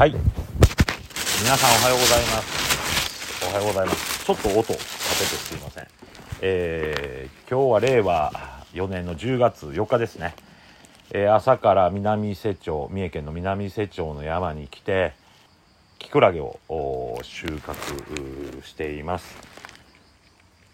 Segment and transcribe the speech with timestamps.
[0.00, 0.12] はい。
[0.12, 3.44] 皆さんおはようございます。
[3.44, 4.24] おはようございます。
[4.24, 4.78] ちょっと音立てて
[5.26, 5.86] すいません。
[6.40, 8.32] えー、今日は令和
[8.72, 10.34] 4年の10月4日ですね、
[11.10, 15.12] えー、朝から南伊勢町三重県の南伊勢町の山に来て
[15.98, 16.56] キクラゲを
[17.22, 19.36] 収穫しています。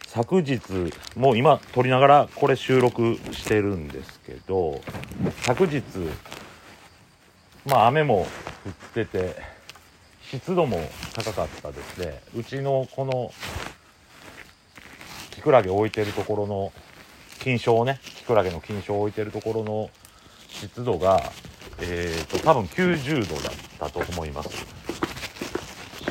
[0.06, 0.60] 昨日
[1.16, 4.80] もう今撮りながらこれ収録してるんですけど
[5.42, 5.82] 昨日
[7.66, 8.24] まあ雨も降
[8.70, 9.36] ってて
[10.30, 10.78] 湿度も
[11.14, 12.20] 高かったですね。
[12.36, 13.32] うちのこの
[15.32, 16.72] キクラゲ置いてるところの
[17.40, 19.90] 金賞ねキクラゲの金賞を置いてるところの
[20.48, 21.20] 湿度が
[21.80, 24.50] えーと多分90度だったと思います。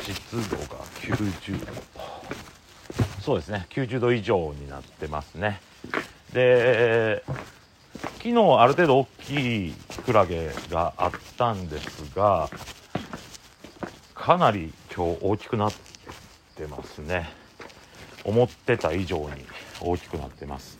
[0.02, 1.66] 湿度が90度。
[3.22, 3.66] そうですね。
[3.70, 5.60] 90度以上になってますね。
[6.32, 7.22] で
[8.18, 12.48] 昨日ある程度大きいキクラゲがあったんですが
[14.14, 15.72] かなり今日大きくなっ
[16.56, 17.30] てますね。
[18.24, 19.44] 思ってた以上に
[19.80, 20.78] 大きくなってます。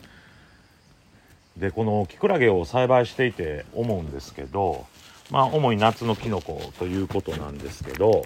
[1.55, 4.85] でこのキクラゲを栽培していて思うんですけど
[5.31, 8.23] まあ主に夏のキノコということなんですけど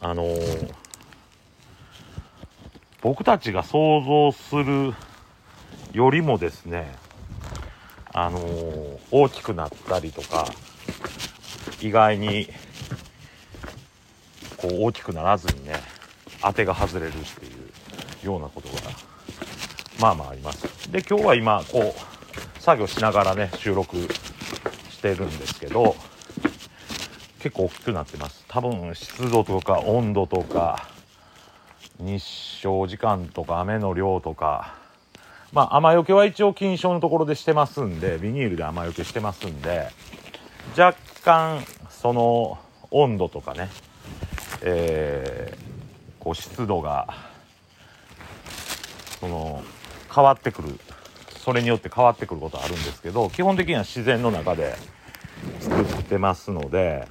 [0.00, 0.74] あのー、
[3.02, 4.94] 僕たちが想像する
[5.92, 6.90] よりもですね
[8.14, 10.46] あのー、大きくなったりとか
[11.80, 12.48] 意外に
[14.56, 15.74] こう大きくならずにね
[16.42, 17.48] 当てが外れるってい
[18.22, 18.74] うようなことが
[20.00, 20.90] まあまああります。
[20.90, 23.96] で今日は今こう作業しながらね収録
[24.90, 25.96] してるんですけど
[27.38, 28.44] 結構大きくなってます。
[28.48, 30.88] 多分湿度とか温度とか
[31.98, 34.78] 日照時間とか雨の量とか
[35.52, 39.88] まあ、雨よけは一応金賞のところでしてますんで、ビニールで雨よけしてますんで、
[41.24, 42.58] 干、その、
[42.90, 43.68] 温度とかね、
[44.62, 47.14] えー、こう湿度が、
[49.20, 49.62] その、
[50.14, 50.80] 変わってくる。
[51.38, 54.76] それによって変わってくることはあるんですけど、基本的には自然の中で
[55.60, 57.08] 作ってますので、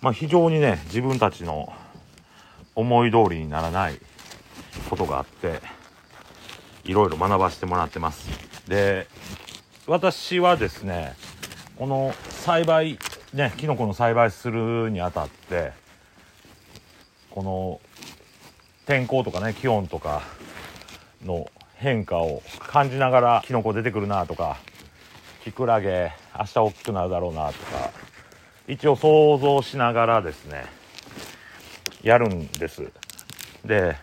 [0.00, 1.72] まあ非常にね、自分たちの
[2.74, 3.98] 思い通りにならない
[4.88, 5.60] ことがあって、
[6.84, 8.28] いろいろ学ばせてもらってます
[8.68, 9.06] で
[9.86, 11.14] 私はですね
[11.76, 12.98] この栽培
[13.32, 15.72] ねキノコの栽培するにあたって
[17.30, 17.80] この
[18.86, 20.22] 天候とかね気温とか
[21.24, 24.58] の変化を感じながらキノコ出てくるなとか
[25.42, 27.90] キクラゲ明日大きくなるだろうなとか
[28.68, 30.66] 一応想像しながらですね
[32.02, 32.82] やるんです。
[33.64, 33.96] で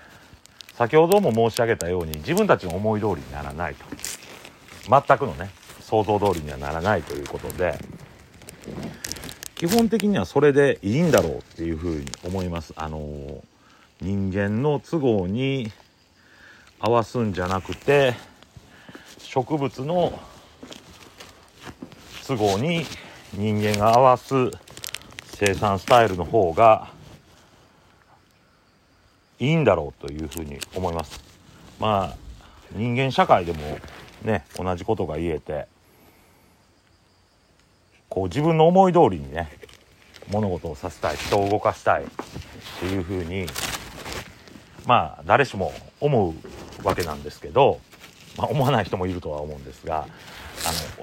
[0.74, 3.86] 先ほども申し上げたように自分たちの思い通りにならないと。
[4.90, 5.52] 全くのね
[5.92, 7.78] 想像通りにはならないということで
[9.56, 12.74] 基本的にはそれでいいんだろうっていうふうに思います。
[12.78, 13.44] あの
[14.00, 15.70] 人間の都合に
[16.80, 18.16] 合わすんじゃなくて
[19.20, 20.18] 植物の
[22.26, 22.86] 都合に
[23.34, 24.34] 人間が合わす
[25.36, 26.90] 生産スタイルの方が
[29.40, 31.22] いいんだろうというふうに思います。
[31.80, 32.18] まあ
[32.72, 33.78] 人間社会でも
[34.24, 35.68] ね同じことが言えて
[38.12, 39.50] こう自分の思い通りにね
[40.30, 42.08] 物事をさせたい人を動かしたいっ
[42.82, 43.48] ていうふうに
[44.86, 46.36] まあ誰しも思
[46.84, 47.80] うわけなんですけど、
[48.38, 50.08] まあ、思わない人もいるとは思うんですが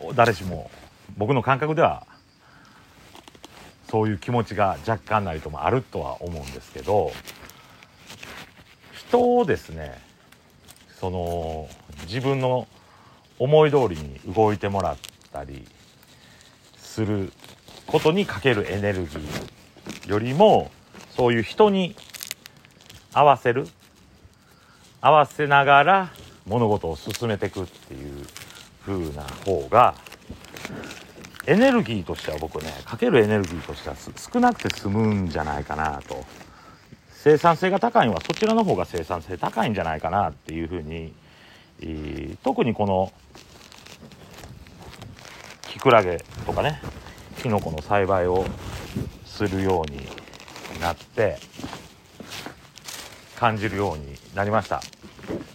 [0.03, 0.71] あの誰しも
[1.17, 2.07] 僕の感覚では
[3.91, 7.11] そういう気持ちが若干なりともあるとは思うんですけど
[8.93, 9.99] 人をですね
[11.01, 11.71] その
[12.03, 12.69] 自分の
[13.39, 14.97] 思い通りに動いてもらっ
[15.33, 15.67] たり
[16.89, 17.33] する
[17.87, 20.71] ことにかけるエネルギーよりも
[21.15, 21.95] そういう人に
[23.13, 23.69] 合わせる
[25.01, 26.13] 合わせながら
[26.47, 28.27] 物事を進めていくっていう
[28.85, 29.95] 風な方が
[31.47, 36.25] エネルギーとしては僕ねかけるエネルギーとしては少なくて済むんじゃないかなと。
[37.21, 41.13] 生産性が高いのはそちらの方が生産性高いんじゃないかなっていうふうに、
[41.81, 43.13] えー、特にこの
[45.63, 46.81] キクラゲとかね
[47.43, 48.47] キノコの栽培を
[49.27, 50.01] するように
[50.81, 51.39] なって
[53.37, 54.81] 感じるようになりました。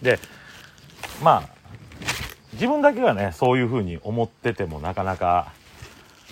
[0.00, 0.20] で
[1.20, 1.48] まあ
[2.52, 5.52] 自分だけがねそういうふうに思っててもなかなか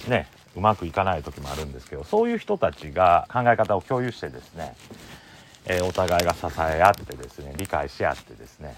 [0.06, 4.76] ねうまくいかない時もあるんですけどそういう人たちが考え方を共有してですね
[5.64, 8.76] えー、お互いが支え合ってですね理解し合ってですね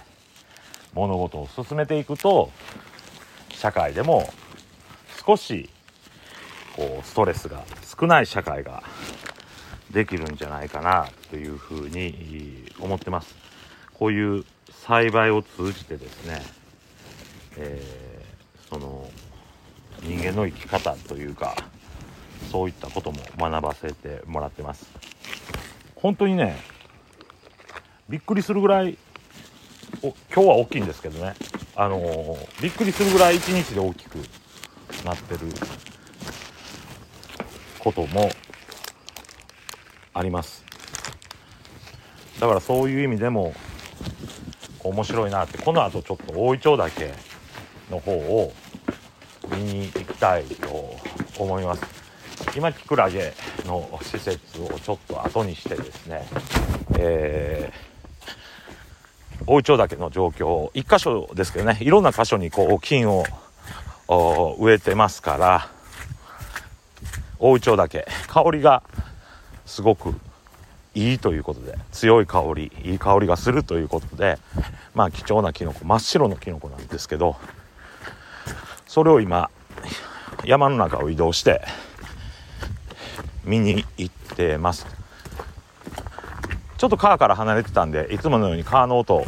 [0.93, 2.51] 物事を進めていくと
[3.51, 4.29] 社会でも
[5.27, 5.71] 少し
[6.76, 7.65] こうストレスが
[7.99, 8.82] 少ない社会が
[9.91, 13.35] できるんじゃないかなというふうに思ってます。
[13.93, 16.43] こういう栽培を通じてですね、
[17.56, 19.09] えー、その
[20.03, 21.56] 人間の生き方というか
[22.50, 24.87] そういったことも学ばせてもらってます。
[25.94, 26.56] 本当にね
[28.09, 28.99] びっくりするぐらい
[30.03, 31.35] お今日は大きいんですけどね。
[31.77, 34.17] あのー、びっくりするぐらい一日で大きく
[35.05, 35.41] なってる
[37.85, 38.31] ことも
[40.15, 40.65] あります。
[42.41, 43.55] だからそういう意味でも
[44.83, 47.13] 面白いなってこのあとちょっと大イチョウ岳
[47.91, 48.53] の方を
[49.51, 50.97] 見に行きたいと
[51.39, 52.05] 思います。
[52.57, 53.33] 今キクラゲ
[53.67, 56.27] の施設をちょっと後にしてですね
[56.99, 63.25] えー、大イチョウ岳の状況1箇所ですけどねいろんな箇所にこう金を
[64.59, 65.74] 植えてますから
[67.46, 68.82] 大イチョウ岳香りが
[69.67, 70.14] すごく
[70.94, 71.76] いいということで。
[71.93, 74.38] 強い香りいい香りがするということで。
[74.94, 75.85] まあ貴重なキノコ。
[75.85, 77.37] 真っ白のキノコなんですけど。
[78.87, 79.50] それを今
[80.46, 81.61] 山の中を移動して
[83.44, 84.87] 見に行ってます。
[86.79, 89.23] ちょっと川から離れてたんでいつものように川の音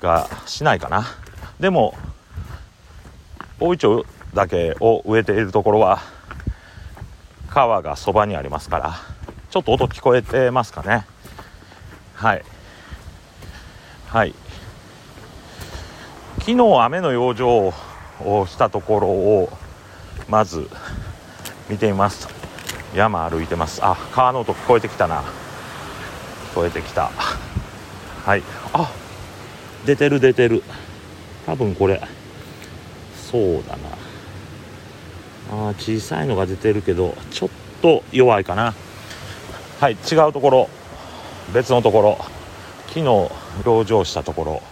[0.00, 1.04] がしないかな。
[1.60, 1.94] でも
[3.58, 6.00] 大イチョウだけを植えているところは
[7.50, 8.94] 川がそばにありますから
[9.50, 11.04] ちょっと音聞こえてますかね。
[12.14, 12.44] はい。
[14.06, 14.34] はい。
[16.38, 17.74] 昨日雨の養生
[18.24, 19.52] をしたところを
[20.28, 20.68] まず
[21.68, 22.28] 見てみます。
[22.94, 23.80] 山歩いてます。
[23.82, 25.22] あ川の音聞こえてきたな。
[26.52, 27.10] 聞こえてきた。
[28.24, 28.42] はい。
[28.72, 28.92] あ
[29.84, 30.62] 出てる出てる。
[31.46, 32.00] 多分これ。
[33.30, 33.99] そうだな。
[35.50, 37.48] あ小さいのが出てるけどちょっ
[37.82, 38.74] と弱いかな。
[39.80, 40.68] はい違うところ。
[41.52, 42.18] 別のところ。
[42.88, 44.62] 昨日養生したところ。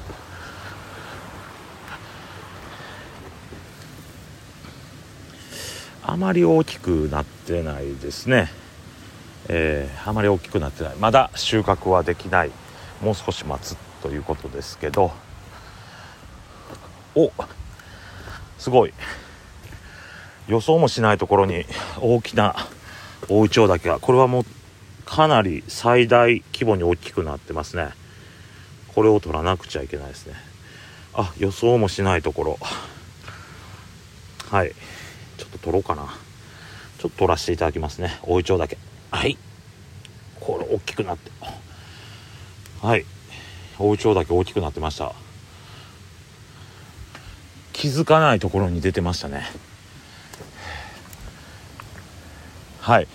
[6.03, 8.51] あまり大きくなってないですね。
[9.49, 10.97] えー、あまり大きくなってない。
[10.97, 12.51] まだ収穫はできない。
[13.03, 15.11] もう少し待つということですけど。
[17.15, 17.33] お
[18.59, 18.95] すごい。
[20.49, 21.65] 予想もしないところに
[22.01, 22.57] 大きな
[23.29, 24.45] 大イチョウ岳がこれはもう
[25.05, 27.91] かなり最大規模に大きくなってますね。
[28.95, 30.35] これを取らなくちゃいけないですね。
[31.15, 32.59] あ予想もしないところ。
[34.51, 34.73] はい。
[35.37, 36.03] ちょっと取ろうかな。
[36.99, 38.19] ちょっと取らせていただきますね。
[38.23, 38.77] 大イチョウ岳
[39.11, 39.37] はい。
[40.41, 41.31] これ大きくなって。
[42.83, 43.05] はい。
[43.79, 45.13] 大イチョウ岳大きくなってました。
[47.79, 49.45] 気づかないところに出てましたね
[52.89, 53.09] はい。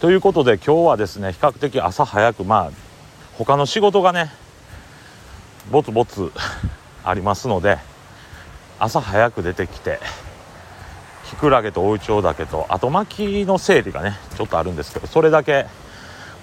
[0.00, 2.72] ということで今日はですね比較的朝早くまあ
[3.34, 4.32] 他の仕事がね
[5.70, 6.32] ぼつぼつ
[7.04, 7.76] ありますので
[8.78, 10.00] 朝早く出てきて
[11.28, 15.66] キクラゲと大イチョウ岳と後巻きの整理がねちょっとあるんですけどそれだけ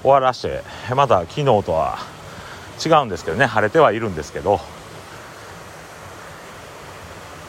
[0.03, 0.61] 終わらして
[0.93, 1.97] また昨日とは
[2.85, 4.61] 違うんですけどね晴れてはいるんですけど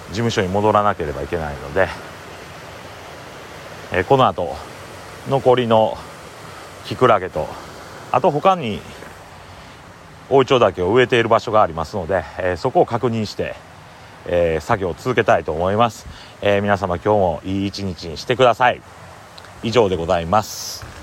[0.08, 1.90] 事務所に戻らなければいけないので、
[3.92, 4.56] えー、この後
[5.28, 5.97] 残りの
[6.85, 7.49] キクラゲと
[8.12, 8.80] あと他に
[10.28, 13.54] 大イチョウ岳を植えている場所がありますので、えー、そこを確認して、
[14.26, 16.06] えー、作業を続けたいと思います、
[16.42, 18.80] えー、皆様今日もいい一日にしてください。
[19.62, 20.95] 以上でございます。